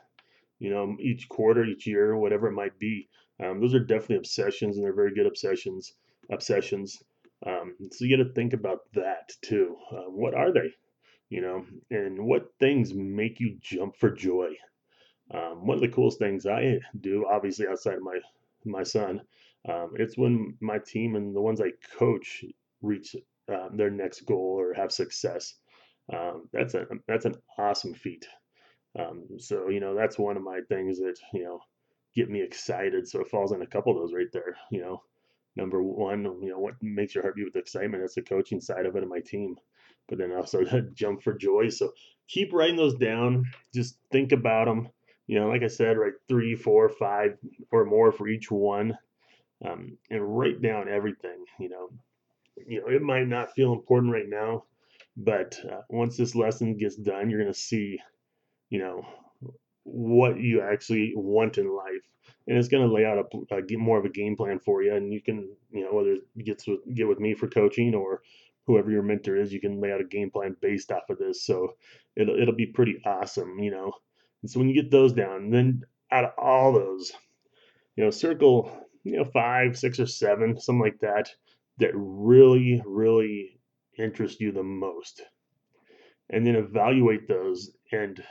you 0.58 0.70
know, 0.70 0.96
each 1.00 1.28
quarter, 1.28 1.64
each 1.64 1.86
year, 1.86 2.16
whatever 2.16 2.48
it 2.48 2.52
might 2.52 2.78
be. 2.78 3.08
Um, 3.42 3.60
those 3.60 3.74
are 3.74 3.80
definitely 3.80 4.16
obsessions, 4.16 4.76
and 4.76 4.84
they're 4.84 4.94
very 4.94 5.14
good 5.14 5.26
obsessions. 5.26 5.94
Obsessions. 6.30 7.02
Um, 7.46 7.74
so 7.90 8.04
you 8.04 8.16
got 8.16 8.22
to 8.24 8.32
think 8.32 8.52
about 8.52 8.80
that 8.94 9.32
too. 9.42 9.76
Um, 9.92 10.16
what 10.16 10.34
are 10.34 10.52
they? 10.52 10.72
You 11.28 11.40
know, 11.40 11.64
and 11.90 12.26
what 12.26 12.52
things 12.60 12.92
make 12.94 13.40
you 13.40 13.56
jump 13.60 13.96
for 13.96 14.10
joy? 14.10 14.50
Um, 15.32 15.66
one 15.66 15.76
of 15.76 15.80
the 15.80 15.88
coolest 15.88 16.18
things 16.18 16.46
I 16.46 16.78
do, 17.00 17.26
obviously 17.30 17.66
outside 17.66 17.94
of 17.94 18.02
my 18.02 18.18
my 18.64 18.82
son, 18.82 19.20
um, 19.68 19.92
it's 19.96 20.18
when 20.18 20.56
my 20.60 20.78
team 20.78 21.16
and 21.16 21.34
the 21.34 21.40
ones 21.40 21.60
I 21.60 21.72
coach 21.98 22.44
reach 22.80 23.14
um, 23.48 23.70
their 23.76 23.90
next 23.90 24.22
goal 24.26 24.56
or 24.58 24.74
have 24.74 24.92
success. 24.92 25.54
Um, 26.12 26.48
that's 26.52 26.74
a 26.74 26.86
that's 27.06 27.24
an 27.24 27.34
awesome 27.58 27.94
feat. 27.94 28.26
Um, 28.98 29.24
so 29.38 29.68
you 29.68 29.80
know 29.80 29.94
that's 29.94 30.18
one 30.18 30.36
of 30.36 30.42
my 30.42 30.60
things 30.68 30.98
that 30.98 31.16
you 31.32 31.44
know 31.44 31.60
get 32.14 32.28
me 32.28 32.42
excited. 32.42 33.08
So 33.08 33.20
it 33.20 33.28
falls 33.30 33.52
in 33.52 33.62
a 33.62 33.66
couple 33.66 33.92
of 33.92 33.98
those 33.98 34.14
right 34.14 34.30
there. 34.32 34.56
You 34.70 34.82
know, 34.82 35.02
number 35.56 35.82
one, 35.82 36.24
you 36.42 36.50
know 36.50 36.58
what 36.58 36.74
makes 36.82 37.14
your 37.14 37.22
heart 37.22 37.36
beat 37.36 37.44
with 37.44 37.56
excitement. 37.56 38.02
That's 38.02 38.14
the 38.14 38.22
coaching 38.22 38.60
side 38.60 38.86
of 38.86 38.96
it 38.96 39.02
and 39.02 39.10
my 39.10 39.20
team. 39.20 39.56
But 40.08 40.18
then 40.18 40.32
also 40.32 40.64
jump 40.94 41.22
for 41.22 41.34
joy. 41.34 41.68
So 41.68 41.92
keep 42.28 42.52
writing 42.52 42.76
those 42.76 42.96
down. 42.96 43.44
Just 43.74 43.96
think 44.10 44.32
about 44.32 44.66
them. 44.66 44.88
You 45.26 45.40
know, 45.40 45.48
like 45.48 45.62
I 45.62 45.68
said, 45.68 45.96
write 45.96 46.14
three, 46.28 46.54
four, 46.54 46.88
five, 46.88 47.38
or 47.70 47.84
more 47.84 48.12
for 48.12 48.28
each 48.28 48.50
one, 48.50 48.96
um, 49.64 49.96
and 50.10 50.38
write 50.38 50.60
down 50.60 50.88
everything. 50.88 51.44
You 51.58 51.68
know, 51.68 51.88
you 52.66 52.80
know 52.80 52.88
it 52.88 53.02
might 53.02 53.28
not 53.28 53.54
feel 53.54 53.72
important 53.72 54.12
right 54.12 54.28
now, 54.28 54.64
but 55.16 55.58
uh, 55.70 55.82
once 55.88 56.16
this 56.16 56.34
lesson 56.34 56.76
gets 56.76 56.96
done, 56.96 57.30
you're 57.30 57.40
to 57.52 57.58
see, 57.58 58.00
you 58.70 58.78
know, 58.78 59.06
what 59.84 60.40
you 60.40 60.60
actually 60.60 61.12
want 61.14 61.58
in 61.58 61.74
life. 61.74 62.08
And 62.46 62.58
it's 62.58 62.68
to 62.82 62.92
lay 62.92 63.04
out 63.04 63.18
a, 63.18 63.54
a, 63.54 63.78
more 63.78 63.98
of 63.98 64.04
a 64.04 64.10
game 64.10 64.36
plan 64.36 64.58
for 64.58 64.82
you. 64.82 64.94
And 64.94 65.12
you 65.12 65.20
can, 65.20 65.48
you 65.70 65.84
know, 65.84 65.92
whether 65.92 66.12
it 66.12 66.44
gets 66.44 66.64
to 66.64 66.80
get 66.94 67.06
with 67.06 67.20
me 67.20 67.34
for 67.34 67.46
coaching 67.46 67.94
or 67.94 68.22
whoever 68.66 68.90
your 68.90 69.02
mentor 69.02 69.36
is, 69.36 69.52
you 69.52 69.60
can 69.60 69.80
lay 69.80 69.92
out 69.92 70.00
a 70.00 70.04
game 70.04 70.30
plan 70.30 70.56
based 70.60 70.90
off 70.90 71.08
of 71.10 71.18
this. 71.18 71.44
So 71.44 71.74
it'll, 72.16 72.40
it'll 72.40 72.54
be 72.54 72.66
pretty 72.66 73.00
awesome, 73.04 73.58
you 73.58 73.70
know. 73.70 73.92
And 74.42 74.50
so 74.50 74.58
when 74.60 74.68
you 74.68 74.80
get 74.80 74.90
those 74.90 75.12
down, 75.12 75.50
then 75.50 75.82
out 76.10 76.24
of 76.24 76.30
all 76.38 76.72
those, 76.72 77.12
you 77.96 78.04
know, 78.04 78.10
circle, 78.10 78.70
you 79.04 79.16
know, 79.16 79.24
five, 79.24 79.78
six, 79.78 80.00
or 80.00 80.06
seven, 80.06 80.58
something 80.60 80.82
like 80.82 81.00
that, 81.00 81.30
that 81.78 81.92
really, 81.94 82.82
really 82.86 83.60
interest 83.98 84.40
you 84.40 84.52
the 84.52 84.62
most. 84.62 85.22
And 86.30 86.46
then 86.46 86.56
evaluate 86.56 87.28
those 87.28 87.70
and 87.92 88.22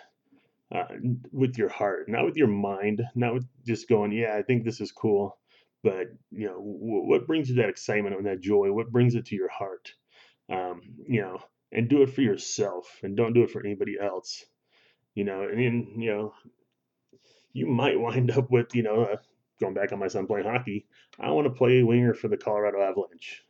uh, 0.74 0.86
with 1.32 1.58
your 1.58 1.70
heart 1.70 2.08
not 2.08 2.26
with 2.26 2.38
your 2.38 2.48
mind 2.48 3.04
not 3.16 3.34
with 3.34 3.46
just 3.66 3.90
going 3.90 4.12
yeah 4.12 4.36
i 4.38 4.42
think 4.42 4.64
this 4.64 4.82
is 4.82 4.92
cool. 4.92 5.38
But 5.84 6.08
you 6.32 6.48
know 6.48 6.56
w- 6.56 7.08
what 7.10 7.28
brings 7.28 7.50
you 7.50 7.56
that 7.56 7.70
excitement 7.70 8.16
and 8.16 8.26
that 8.28 8.42
joy? 8.42 8.72
What 8.72 8.92
brings 8.92 9.16
it 9.16 9.26
to 9.28 9.36
your 9.36 9.50
heart? 9.50 9.92
Um, 10.50 10.82
you 11.08 11.22
know 11.22 11.40
and 11.72 11.90
do 11.90 12.02
it 12.04 12.14
for 12.14 12.22
yourself 12.22 13.00
and 13.04 13.18
don't 13.18 13.34
do 13.34 13.44
it 13.44 13.52
for 13.52 13.66
anybody 13.66 13.96
else. 14.02 14.46
You 15.16 15.26
know, 15.26 15.44
and 15.44 15.60
then, 15.60 15.94
you 15.98 16.10
know, 16.12 16.34
you 17.54 17.68
might 17.68 18.00
wind 18.00 18.32
up 18.32 18.50
with, 18.50 18.74
you 18.76 18.84
know, 18.84 19.04
uh, 19.04 19.18
going 19.60 19.74
back 19.74 19.92
on 19.92 20.00
my 20.00 20.08
son 20.08 20.28
playing 20.28 20.48
hockey. 20.48 20.88
I 21.20 21.32
want 21.32 21.46
to 21.46 21.54
play 21.54 21.84
winger 21.84 22.14
for 22.14 22.28
the 22.28 22.38
Colorado 22.38 22.82
Avalanche. 22.82 23.44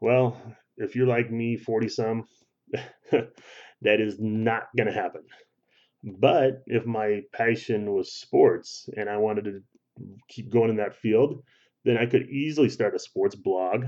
Well, 0.00 0.40
if 0.76 0.94
you're 0.94 1.06
like 1.06 1.30
me, 1.30 1.56
40 1.56 1.88
some, 1.88 2.24
that 3.10 4.00
is 4.00 4.18
not 4.18 4.64
going 4.76 4.86
to 4.86 4.92
happen. 4.92 5.22
But 6.04 6.62
if 6.66 6.84
my 6.84 7.22
passion 7.32 7.92
was 7.92 8.12
sports 8.12 8.88
and 8.96 9.08
I 9.08 9.18
wanted 9.18 9.44
to 9.44 9.62
keep 10.28 10.50
going 10.50 10.70
in 10.70 10.76
that 10.76 10.96
field, 10.96 11.42
then 11.84 11.96
I 11.96 12.06
could 12.06 12.28
easily 12.28 12.68
start 12.68 12.94
a 12.94 12.98
sports 12.98 13.34
blog, 13.34 13.84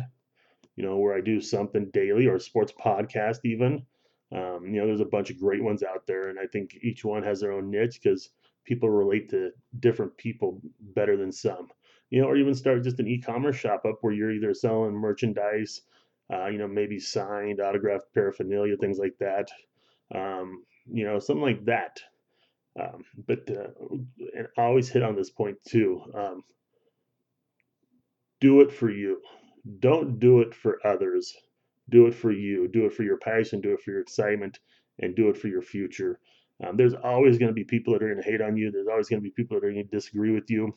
you 0.77 0.85
know, 0.85 0.99
where 0.99 1.15
I 1.15 1.21
do 1.21 1.41
something 1.41 1.91
daily 1.93 2.27
or 2.27 2.37
a 2.37 2.41
sports 2.41 2.73
podcast, 2.73 3.39
even. 3.45 3.87
Um, 4.33 4.67
you 4.67 4.81
know, 4.81 4.87
there's 4.87 5.01
a 5.01 5.07
bunch 5.07 5.31
of 5.31 5.39
great 5.39 5.63
ones 5.63 5.83
out 5.83 6.07
there, 6.07 6.29
and 6.29 6.39
I 6.39 6.47
think 6.47 6.77
each 6.83 7.05
one 7.05 7.23
has 7.23 7.41
their 7.41 7.53
own 7.53 7.71
niche 7.71 8.01
because 8.03 8.31
people 8.65 8.91
relate 8.91 9.31
to 9.31 9.51
different 9.79 10.17
people 10.17 10.61
better 10.81 11.17
than 11.17 11.33
some. 11.33 11.69
You 12.11 12.23
know, 12.23 12.29
or 12.29 12.37
even 12.37 12.55
start 12.55 12.85
just 12.85 13.01
an 13.01 13.09
e-commerce 13.09 13.57
shop 13.57 13.85
up 13.85 13.99
where 14.01 14.13
you're 14.13 14.33
either 14.33 14.55
selling 14.55 14.95
merchandise, 14.95 15.83
uh, 16.33 16.47
you 16.47 16.59
know, 16.59 16.69
maybe 16.69 16.99
signed, 16.99 17.61
autographed 17.61 18.13
paraphernalia, 18.15 18.77
things 18.77 18.99
like 18.99 19.17
that. 19.19 19.49
Um, 20.15 20.65
you 20.87 21.05
know, 21.05 21.19
something 21.19 21.43
like 21.43 21.65
that. 21.65 22.01
Um, 22.81 23.05
but 23.27 23.49
uh, 23.51 23.69
and 24.37 24.49
I 24.59 24.63
always 24.63 24.89
hit 24.89 25.03
on 25.03 25.17
this 25.17 25.31
point 25.31 25.59
too. 25.67 26.03
Um, 26.15 26.45
do 28.41 28.61
it 28.61 28.73
for 28.73 28.91
you. 28.91 29.21
Don't 29.79 30.19
do 30.19 30.41
it 30.41 30.55
for 30.55 30.85
others. 30.87 31.35
Do 31.91 32.07
it 32.07 32.15
for 32.15 32.33
you. 32.33 32.69
Do 32.69 32.87
it 32.87 32.95
for 32.95 33.03
your 33.03 33.19
passion. 33.19 33.61
Do 33.61 33.73
it 33.73 33.81
for 33.83 33.91
your 33.91 34.01
excitement, 34.01 34.59
and 35.01 35.15
do 35.15 35.29
it 35.29 35.37
for 35.37 35.49
your 35.49 35.63
future. 35.63 36.19
Um, 36.65 36.77
there's 36.77 36.95
always 36.95 37.39
going 37.39 37.49
to 37.49 37.55
be 37.55 37.65
people 37.65 37.93
that 37.93 38.03
are 38.03 38.09
going 38.09 38.23
to 38.23 38.31
hate 38.31 38.41
on 38.41 38.57
you. 38.57 38.71
There's 38.71 38.89
always 38.89 39.09
going 39.09 39.21
to 39.21 39.25
be 39.25 39.31
people 39.31 39.59
that 39.59 39.67
are 39.67 39.73
going 39.73 39.85
to 39.85 39.91
disagree 39.91 40.31
with 40.31 40.51
you. 40.51 40.75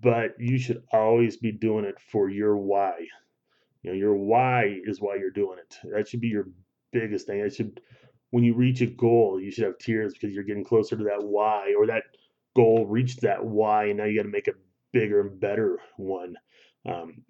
But 0.00 0.34
you 0.38 0.58
should 0.58 0.82
always 0.92 1.36
be 1.36 1.52
doing 1.52 1.84
it 1.84 2.00
for 2.00 2.28
your 2.28 2.56
why. 2.56 3.06
You 3.82 3.90
know, 3.90 3.96
your 3.96 4.14
why 4.16 4.80
is 4.84 5.00
why 5.00 5.16
you're 5.16 5.30
doing 5.30 5.58
it. 5.58 5.78
That 5.94 6.08
should 6.08 6.20
be 6.20 6.28
your 6.28 6.48
biggest 6.92 7.26
thing. 7.26 7.40
It 7.40 7.54
should, 7.54 7.80
when 8.30 8.42
you 8.42 8.54
reach 8.54 8.80
a 8.80 8.86
goal, 8.86 9.40
you 9.40 9.52
should 9.52 9.64
have 9.64 9.78
tears 9.78 10.14
because 10.14 10.34
you're 10.34 10.44
getting 10.44 10.64
closer 10.64 10.96
to 10.96 11.04
that 11.04 11.22
why, 11.22 11.74
or 11.78 11.86
that 11.86 12.04
goal 12.56 12.86
reached 12.86 13.20
that 13.20 13.44
why, 13.44 13.84
and 13.86 13.98
now 13.98 14.04
you 14.04 14.16
got 14.16 14.24
to 14.24 14.30
make 14.30 14.48
a 14.48 14.52
bigger 14.92 15.20
and 15.20 15.38
better 15.38 15.78
one. 15.96 16.34
Um, 16.84 17.22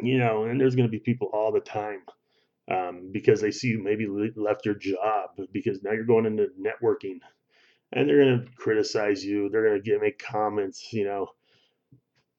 you 0.00 0.18
know, 0.18 0.44
and 0.44 0.58
there's 0.58 0.74
going 0.74 0.88
to 0.88 0.92
be 0.92 0.98
people 0.98 1.28
all 1.34 1.52
the 1.52 1.60
time 1.60 2.00
um, 2.70 3.10
because 3.12 3.40
they 3.40 3.50
see 3.50 3.68
you 3.68 3.82
maybe 3.82 4.06
left 4.36 4.64
your 4.64 4.74
job 4.74 5.30
because 5.52 5.82
now 5.82 5.92
you're 5.92 6.04
going 6.04 6.26
into 6.26 6.48
networking 6.60 7.18
and 7.92 8.08
they're 8.08 8.24
going 8.24 8.44
to 8.44 8.52
criticize 8.56 9.24
you. 9.24 9.48
They're 9.48 9.68
going 9.68 9.82
to 9.82 10.00
make 10.00 10.18
comments, 10.18 10.92
you 10.92 11.04
know. 11.04 11.28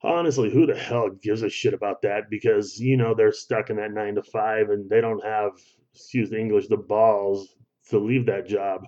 Honestly, 0.01 0.51
who 0.51 0.65
the 0.65 0.75
hell 0.75 1.09
gives 1.21 1.43
a 1.43 1.49
shit 1.49 1.73
about 1.73 2.01
that? 2.01 2.29
Because, 2.29 2.77
you 2.77 2.97
know, 2.97 3.13
they're 3.15 3.31
stuck 3.31 3.69
in 3.69 3.77
that 3.77 3.93
nine 3.93 4.15
to 4.15 4.23
five 4.23 4.69
and 4.69 4.89
they 4.89 4.99
don't 4.99 5.23
have, 5.23 5.51
excuse 5.93 6.29
the 6.29 6.39
English, 6.39 6.67
the 6.67 6.77
balls 6.77 7.55
to 7.89 7.99
leave 7.99 8.25
that 8.25 8.47
job 8.47 8.81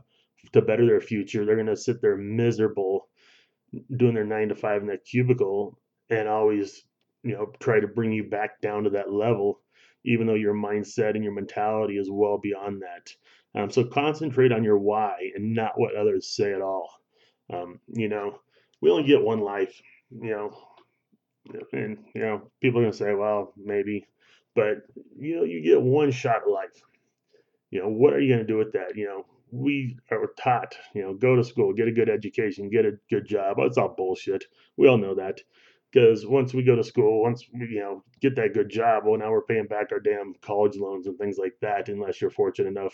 to 0.51 0.61
better 0.61 0.85
their 0.85 0.99
future. 0.99 1.45
They're 1.45 1.55
going 1.55 1.67
to 1.67 1.77
sit 1.77 2.01
there 2.01 2.17
miserable 2.17 3.07
doing 3.95 4.13
their 4.13 4.25
nine 4.25 4.49
to 4.49 4.55
five 4.55 4.81
in 4.81 4.87
that 4.87 5.05
cubicle 5.05 5.79
and 6.09 6.27
always, 6.27 6.83
you 7.23 7.33
know, 7.33 7.51
try 7.59 7.79
to 7.79 7.87
bring 7.87 8.11
you 8.11 8.25
back 8.25 8.61
down 8.61 8.83
to 8.83 8.89
that 8.91 9.11
level 9.11 9.61
even 10.05 10.27
though 10.27 10.33
your 10.35 10.53
mindset 10.53 11.15
and 11.15 11.23
your 11.23 11.33
mentality 11.33 11.97
is 11.97 12.09
well 12.09 12.37
beyond 12.37 12.81
that. 12.81 13.59
Um, 13.59 13.69
so 13.69 13.83
concentrate 13.83 14.51
on 14.51 14.63
your 14.63 14.77
why 14.77 15.31
and 15.35 15.53
not 15.53 15.79
what 15.79 15.95
others 15.95 16.35
say 16.35 16.53
at 16.53 16.61
all. 16.61 16.89
Um, 17.53 17.79
you 17.87 18.09
know, 18.09 18.39
we 18.81 18.89
only 18.89 19.03
get 19.03 19.21
one 19.21 19.39
life, 19.39 19.81
you 20.11 20.31
know, 20.31 20.57
and, 21.71 21.97
you 22.13 22.21
know, 22.21 22.51
people 22.61 22.79
are 22.79 22.83
going 22.83 22.91
to 22.91 22.97
say, 22.97 23.13
well, 23.13 23.53
maybe, 23.55 24.07
but, 24.55 24.77
you 25.17 25.37
know, 25.37 25.43
you 25.43 25.61
get 25.61 25.81
one 25.81 26.11
shot 26.11 26.41
at 26.45 26.49
life. 26.49 26.81
You 27.71 27.81
know, 27.81 27.89
what 27.89 28.13
are 28.13 28.19
you 28.19 28.33
going 28.33 28.45
to 28.45 28.51
do 28.51 28.57
with 28.57 28.73
that? 28.73 28.95
You 28.95 29.05
know, 29.05 29.25
we 29.51 29.97
are 30.11 30.31
taught, 30.37 30.75
you 30.93 31.01
know, 31.01 31.13
go 31.13 31.35
to 31.35 31.43
school, 31.43 31.73
get 31.73 31.87
a 31.87 31.91
good 31.91 32.09
education, 32.09 32.69
get 32.69 32.85
a 32.85 32.97
good 33.09 33.27
job. 33.27 33.57
It's 33.59 33.77
all 33.77 33.93
bullshit. 33.95 34.45
We 34.75 34.87
all 34.87 34.97
know 34.97 35.15
that 35.15 35.39
because 35.95 36.27
once 36.27 36.53
we 36.53 36.61
go 36.61 36.75
to 36.75 36.83
school, 36.83 37.21
once 37.23 37.45
we 37.53 37.67
you 37.67 37.79
know 37.79 38.03
get 38.21 38.35
that 38.35 38.53
good 38.53 38.69
job, 38.69 39.03
well 39.05 39.17
now 39.17 39.31
we're 39.31 39.41
paying 39.43 39.67
back 39.67 39.91
our 39.93 39.99
damn 39.99 40.35
college 40.41 40.75
loans 40.75 41.07
and 41.07 41.17
things 41.17 41.37
like 41.37 41.53
that. 41.61 41.87
Unless 41.89 42.21
you're 42.21 42.29
fortunate 42.29 42.69
enough, 42.69 42.93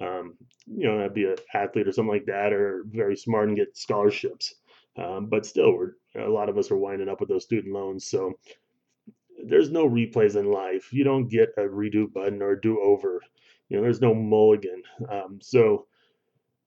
um, 0.00 0.36
you 0.66 0.86
know, 0.86 1.02
to 1.02 1.10
be 1.10 1.24
an 1.24 1.36
athlete 1.52 1.88
or 1.88 1.92
something 1.92 2.14
like 2.14 2.26
that, 2.26 2.52
or 2.52 2.84
very 2.86 3.16
smart 3.16 3.48
and 3.48 3.56
get 3.56 3.76
scholarships. 3.76 4.54
Um, 4.96 5.26
but 5.26 5.44
still, 5.44 5.72
we're 5.76 5.92
a 6.16 6.30
lot 6.30 6.48
of 6.48 6.56
us 6.56 6.70
are 6.70 6.76
winding 6.76 7.08
up 7.08 7.20
with 7.20 7.28
those 7.28 7.44
student 7.44 7.74
loans. 7.74 8.06
So 8.06 8.38
there's 9.46 9.70
no 9.70 9.88
replays 9.88 10.36
in 10.36 10.50
life. 10.50 10.92
You 10.92 11.04
don't 11.04 11.28
get 11.28 11.50
a 11.56 11.62
redo 11.62 12.12
button 12.12 12.42
or 12.42 12.56
do 12.56 12.80
over. 12.80 13.20
You 13.68 13.76
know, 13.76 13.82
there's 13.82 14.00
no 14.00 14.14
mulligan. 14.14 14.82
Um, 15.10 15.40
so 15.42 15.86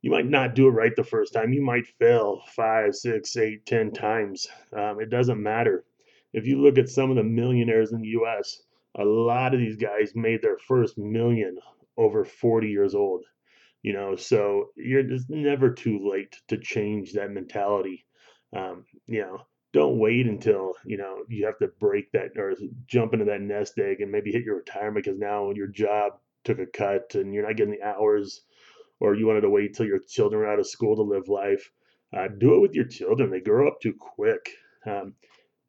you 0.01 0.09
might 0.11 0.25
not 0.25 0.55
do 0.55 0.67
it 0.67 0.71
right 0.71 0.95
the 0.95 1.03
first 1.03 1.33
time. 1.33 1.53
You 1.53 1.61
might 1.61 1.85
fail 1.99 2.41
five, 2.55 2.95
six, 2.95 3.37
eight, 3.37 3.65
ten 3.65 3.91
times. 3.91 4.47
Um, 4.73 4.99
it 4.99 5.09
doesn't 5.09 5.41
matter. 5.41 5.85
If 6.33 6.45
you 6.47 6.61
look 6.61 6.77
at 6.77 6.89
some 6.89 7.09
of 7.09 7.17
the 7.17 7.23
millionaires 7.23 7.91
in 7.91 8.01
the 8.01 8.07
U.S., 8.09 8.63
a 8.95 9.05
lot 9.05 9.53
of 9.53 9.59
these 9.59 9.77
guys 9.77 10.13
made 10.15 10.41
their 10.41 10.57
first 10.57 10.97
million 10.97 11.57
over 11.97 12.25
40 12.25 12.69
years 12.69 12.95
old. 12.95 13.23
You 13.83 13.93
know, 13.93 14.15
so 14.15 14.69
you're 14.75 15.03
just 15.03 15.29
never 15.29 15.71
too 15.71 16.07
late 16.07 16.35
to 16.47 16.57
change 16.57 17.13
that 17.13 17.31
mentality. 17.31 18.05
Um, 18.55 18.85
you 19.07 19.21
know, 19.21 19.41
don't 19.73 19.97
wait 19.97 20.27
until 20.27 20.73
you 20.85 20.97
know 20.97 21.23
you 21.29 21.45
have 21.45 21.57
to 21.59 21.67
break 21.79 22.11
that 22.11 22.37
or 22.37 22.53
jump 22.85 23.13
into 23.13 23.25
that 23.25 23.41
nest 23.41 23.79
egg 23.79 24.01
and 24.01 24.11
maybe 24.11 24.31
hit 24.31 24.43
your 24.43 24.57
retirement 24.57 25.05
because 25.05 25.19
now 25.19 25.51
your 25.51 25.67
job 25.67 26.13
took 26.43 26.59
a 26.59 26.65
cut 26.65 27.15
and 27.15 27.33
you're 27.33 27.47
not 27.47 27.55
getting 27.55 27.73
the 27.73 27.83
hours 27.83 28.41
or 29.01 29.15
you 29.15 29.27
wanted 29.27 29.41
to 29.41 29.49
wait 29.49 29.73
till 29.73 29.87
your 29.87 29.99
children 29.99 30.43
are 30.43 30.53
out 30.53 30.59
of 30.59 30.67
school 30.67 30.95
to 30.95 31.01
live 31.01 31.27
life. 31.27 31.71
Uh, 32.15 32.27
do 32.37 32.55
it 32.55 32.61
with 32.61 32.73
your 32.73 32.85
children. 32.85 33.31
They 33.31 33.39
grow 33.41 33.67
up 33.67 33.81
too 33.81 33.95
quick. 33.99 34.51
Um, 34.85 35.15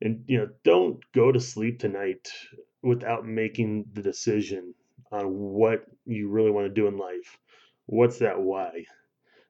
and 0.01 0.25
you 0.27 0.39
know, 0.39 0.49
don't 0.65 1.01
go 1.13 1.33
to 1.33 1.41
sleep 1.41 1.79
tonight 1.79 2.29
without 2.83 3.27
making 3.27 3.87
the 3.93 4.03
decision 4.03 4.75
on 5.11 5.27
what 5.27 5.85
you 6.05 6.29
really 6.29 6.51
want 6.51 6.67
to 6.67 6.75
do 6.75 6.89
in 6.89 6.99
life. 6.99 7.39
What's 7.87 8.19
that 8.19 8.41
why? 8.41 8.85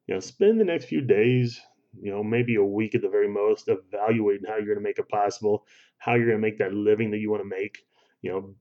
You 0.06 0.14
know, 0.14 0.20
spend 0.20 0.60
the 0.60 0.64
next 0.64 0.86
few 0.86 1.00
days, 1.00 1.60
you 2.00 2.10
know, 2.10 2.22
maybe 2.22 2.56
a 2.56 2.64
week 2.64 2.94
at 2.94 3.02
the 3.02 3.08
very 3.08 3.28
most, 3.28 3.68
evaluating 3.68 4.46
how 4.46 4.56
you're 4.56 4.66
going 4.66 4.78
to 4.78 4.82
make 4.82 4.98
it 4.98 5.08
possible, 5.08 5.64
how 5.98 6.14
you're 6.14 6.26
going 6.26 6.38
to 6.38 6.42
make 6.42 6.58
that 6.58 6.74
living 6.74 7.10
that 7.10 7.18
you 7.18 7.30
want 7.30 7.42
to 7.42 7.48
make. 7.48 7.78
You 8.20 8.30
know, 8.30 8.54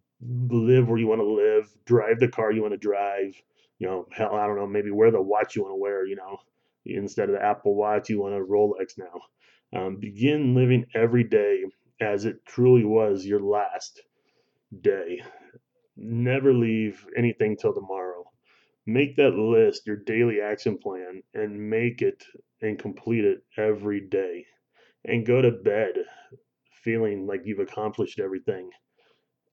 live 0.50 0.88
where 0.88 0.98
you 0.98 1.08
want 1.08 1.22
to 1.22 1.26
live, 1.26 1.70
drive 1.86 2.20
the 2.20 2.28
car 2.28 2.52
you 2.52 2.62
want 2.62 2.74
to 2.74 2.78
drive, 2.78 3.36
you 3.82 3.88
know, 3.88 4.06
hell, 4.12 4.36
I 4.36 4.46
don't 4.46 4.58
know, 4.58 4.68
maybe 4.68 4.92
wear 4.92 5.10
the 5.10 5.20
watch 5.20 5.56
you 5.56 5.64
want 5.64 5.72
to 5.72 5.78
wear, 5.82 6.06
you 6.06 6.16
know, 6.16 6.38
instead 6.86 7.30
of 7.30 7.36
the 7.36 7.44
Apple 7.44 7.76
Watch, 7.76 8.10
you 8.10 8.22
want 8.22 8.36
a 8.36 8.38
Rolex 8.38 8.96
now. 8.96 9.22
Um, 9.76 9.98
begin 10.00 10.54
living 10.54 10.86
every 10.94 11.24
day 11.24 11.64
as 12.00 12.26
it 12.26 12.46
truly 12.46 12.86
was 12.86 13.26
your 13.26 13.40
last 13.40 14.04
day. 14.82 15.24
Never 15.98 16.54
leave 16.54 17.08
anything 17.18 17.58
till 17.58 17.74
tomorrow. 17.74 18.24
Make 18.86 19.16
that 19.16 19.34
list 19.34 19.88
your 19.88 19.98
daily 19.98 20.42
action 20.42 20.78
plan 20.78 21.24
and 21.34 21.72
make 21.72 22.04
it 22.04 22.24
and 22.62 22.78
complete 22.78 23.26
it 23.26 23.40
every 23.58 24.02
day. 24.02 24.46
And 25.06 25.26
go 25.26 25.42
to 25.42 25.50
bed 25.50 25.94
feeling 26.84 27.26
like 27.26 27.42
you've 27.46 27.58
accomplished 27.58 28.20
everything 28.20 28.70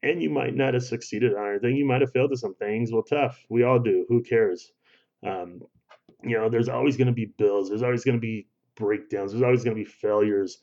and 0.03 0.23
you 0.23 0.31
might 0.31 0.55
not 0.55 0.75
have 0.75 0.85
succeeded 0.85 1.35
on 1.35 1.51
anything. 1.51 1.77
You 1.77 1.87
might 1.87 2.01
have 2.01 2.13
failed 2.13 2.33
at 2.33 2.39
some 2.39 2.55
things. 2.55 2.93
Well, 2.93 3.03
tough. 3.03 3.45
We 3.49 3.65
all 3.65 3.79
do. 3.79 4.07
Who 4.09 4.23
cares? 4.23 4.73
Um, 5.27 5.61
you 6.23 6.37
know, 6.37 6.49
there's 6.49 6.69
always 6.69 6.97
going 6.97 7.09
to 7.09 7.13
be 7.13 7.33
bills. 7.39 7.69
There's 7.69 7.83
always 7.83 8.05
going 8.05 8.17
to 8.17 8.21
be 8.21 8.47
breakdowns. 8.77 9.33
There's 9.33 9.43
always 9.43 9.65
going 9.65 9.77
to 9.77 9.83
be 9.83 9.91
failures. 9.91 10.59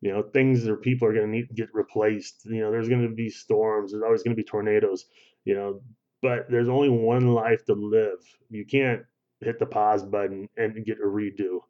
You 0.00 0.12
know, 0.12 0.22
things 0.22 0.66
or 0.66 0.76
people 0.76 1.06
are 1.06 1.12
going 1.12 1.26
to 1.26 1.30
need 1.30 1.48
to 1.48 1.54
get 1.54 1.68
replaced. 1.72 2.46
You 2.46 2.60
know, 2.60 2.70
there's 2.70 2.88
going 2.88 3.02
to 3.02 3.14
be 3.14 3.28
storms. 3.28 3.92
There's 3.92 4.02
always 4.02 4.22
going 4.22 4.34
to 4.34 4.42
be 4.42 4.46
tornadoes. 4.46 5.06
You 5.44 5.54
know, 5.54 5.80
but 6.22 6.50
there's 6.50 6.68
only 6.68 6.88
one 6.88 7.28
life 7.28 7.64
to 7.66 7.74
live. 7.74 8.18
You 8.50 8.64
can't 8.66 9.02
hit 9.40 9.58
the 9.58 9.66
pause 9.66 10.04
button 10.04 10.48
and 10.56 10.84
get 10.84 10.98
a 10.98 11.06
redo. 11.06 11.60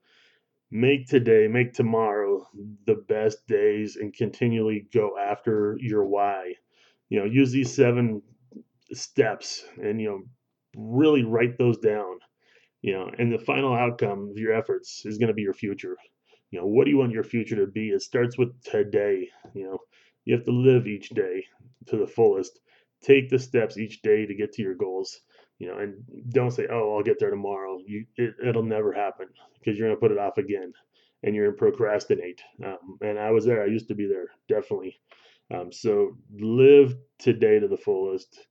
Make 0.73 1.09
today, 1.09 1.49
make 1.49 1.73
tomorrow 1.75 2.47
the 2.87 2.95
best 3.09 3.47
days 3.49 3.97
and 3.97 4.15
continually 4.15 4.89
go 4.93 5.19
after 5.19 5.77
your 5.81 6.05
why 6.05 6.55
you 7.11 7.21
know, 7.21 7.27
use 7.27 7.53
these 7.53 7.75
seven 7.75 8.23
steps 8.93 9.65
and, 9.83 10.01
you 10.01 10.09
know, 10.09 10.23
really 10.77 11.25
write 11.25 11.59
those 11.59 11.79
down, 11.79 12.19
you 12.83 12.93
know, 12.93 13.11
and 13.19 13.33
the 13.33 13.39
final 13.39 13.75
outcome 13.75 14.31
of 14.31 14.39
your 14.39 14.55
efforts 14.55 15.05
is 15.07 15.19
going 15.19 15.29
to 15.29 15.35
be 15.35 15.43
your 15.43 15.55
future. 15.55 15.97
You 16.51 16.61
know, 16.61 16.67
what 16.67 16.85
do 16.85 16.91
you 16.91 16.99
want 16.99 17.13
your 17.13 17.25
future 17.25 17.57
to 17.57 17.67
be? 17.67 17.91
It 17.91 18.03
starts 18.03 18.39
with 18.39 18.61
today. 18.63 19.29
You 19.55 19.65
know, 19.65 19.79
you 20.25 20.35
have 20.35 20.45
to 20.47 20.53
live 20.53 20.87
each 20.87 21.11
day 21.11 21.47
to 21.87 21.97
the 21.99 22.07
fullest. 22.07 22.61
Take 23.03 23.31
the 23.31 23.39
steps 23.39 23.79
each 23.79 24.03
day 24.03 24.27
to 24.27 24.35
get 24.35 24.53
to 24.55 24.63
your 24.63 24.75
goals. 24.75 25.21
you 25.59 25.69
know, 25.69 25.79
and 25.79 26.03
don't 26.31 26.53
say, 26.53 26.67
"Oh, 26.71 26.97
I'll 26.97 27.03
get 27.03 27.19
there 27.19 27.31
tomorrow." 27.31 27.79
You, 27.87 28.07
it, 28.17 28.35
it'll 28.45 28.63
never 28.63 28.93
happen 28.93 29.29
because 29.59 29.79
you're 29.79 29.89
gonna 29.89 30.01
put 30.01 30.13
it 30.13 30.19
off 30.19 30.39
again, 30.39 30.73
and 31.23 31.35
you're 31.35 31.47
gonna 31.53 31.59
procrastinate. 31.59 32.41
Um, 32.65 32.99
and 33.03 33.19
I 33.19 33.31
was 33.31 33.45
there. 33.45 33.63
I 33.63 33.67
used 33.67 33.89
to 33.89 33.95
be 33.95 34.07
there, 34.07 34.29
definitely. 34.49 34.99
Um, 35.53 35.73
so 35.73 36.17
live 36.33 36.97
today 37.19 37.59
to 37.59 37.69
the 37.69 37.77
fullest. 37.77 38.47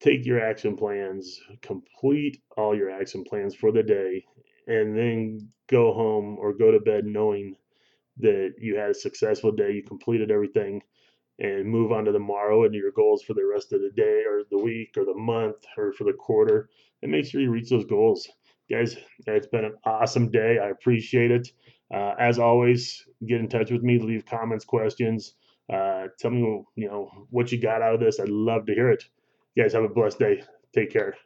Take 0.00 0.26
your 0.26 0.40
action 0.40 0.76
plans, 0.76 1.40
complete 1.62 2.42
all 2.56 2.76
your 2.76 2.90
action 2.90 3.24
plans 3.24 3.54
for 3.54 3.72
the 3.72 3.82
day, 3.82 4.24
and 4.66 4.96
then 4.96 5.48
go 5.68 5.92
home 5.94 6.36
or 6.38 6.52
go 6.52 6.70
to 6.70 6.80
bed 6.80 7.06
knowing 7.06 7.56
that 8.18 8.54
you 8.58 8.76
had 8.76 8.90
a 8.90 8.94
successful 8.94 9.52
day. 9.52 9.72
You 9.72 9.82
completed 9.82 10.30
everything 10.30 10.82
and 11.38 11.66
move 11.68 11.92
on 11.92 12.04
to 12.04 12.12
the 12.12 12.18
morrow 12.18 12.64
and 12.64 12.74
your 12.74 12.92
goals 12.92 13.22
for 13.22 13.34
the 13.34 13.44
rest 13.44 13.72
of 13.72 13.80
the 13.82 13.90
day 13.90 14.22
or 14.26 14.42
the 14.50 14.58
week 14.58 14.94
or 14.96 15.04
the 15.04 15.14
month 15.14 15.66
or 15.76 15.92
for 15.92 16.04
the 16.04 16.12
quarter 16.12 16.70
and 17.02 17.12
make 17.12 17.26
sure 17.26 17.40
you 17.40 17.50
reach 17.50 17.70
those 17.70 17.84
goals 17.84 18.28
guys 18.70 18.96
it's 19.26 19.48
been 19.48 19.64
an 19.64 19.74
awesome 19.84 20.30
day 20.30 20.58
i 20.58 20.68
appreciate 20.68 21.30
it 21.30 21.48
uh, 21.94 22.14
as 22.18 22.38
always 22.38 23.06
get 23.26 23.40
in 23.40 23.48
touch 23.48 23.70
with 23.70 23.82
me 23.82 23.98
leave 23.98 24.24
comments 24.26 24.64
questions 24.64 25.34
uh, 25.72 26.08
tell 26.18 26.30
me 26.30 26.64
you 26.76 26.88
know 26.88 27.10
what 27.30 27.52
you 27.52 27.60
got 27.60 27.82
out 27.82 27.94
of 27.94 28.00
this. 28.00 28.20
I'd 28.20 28.28
love 28.28 28.66
to 28.66 28.74
hear 28.74 28.90
it. 28.90 29.04
You 29.54 29.64
guys 29.64 29.72
have 29.74 29.84
a 29.84 29.88
blessed 29.88 30.18
day. 30.18 30.42
Take 30.74 30.92
care 30.92 31.16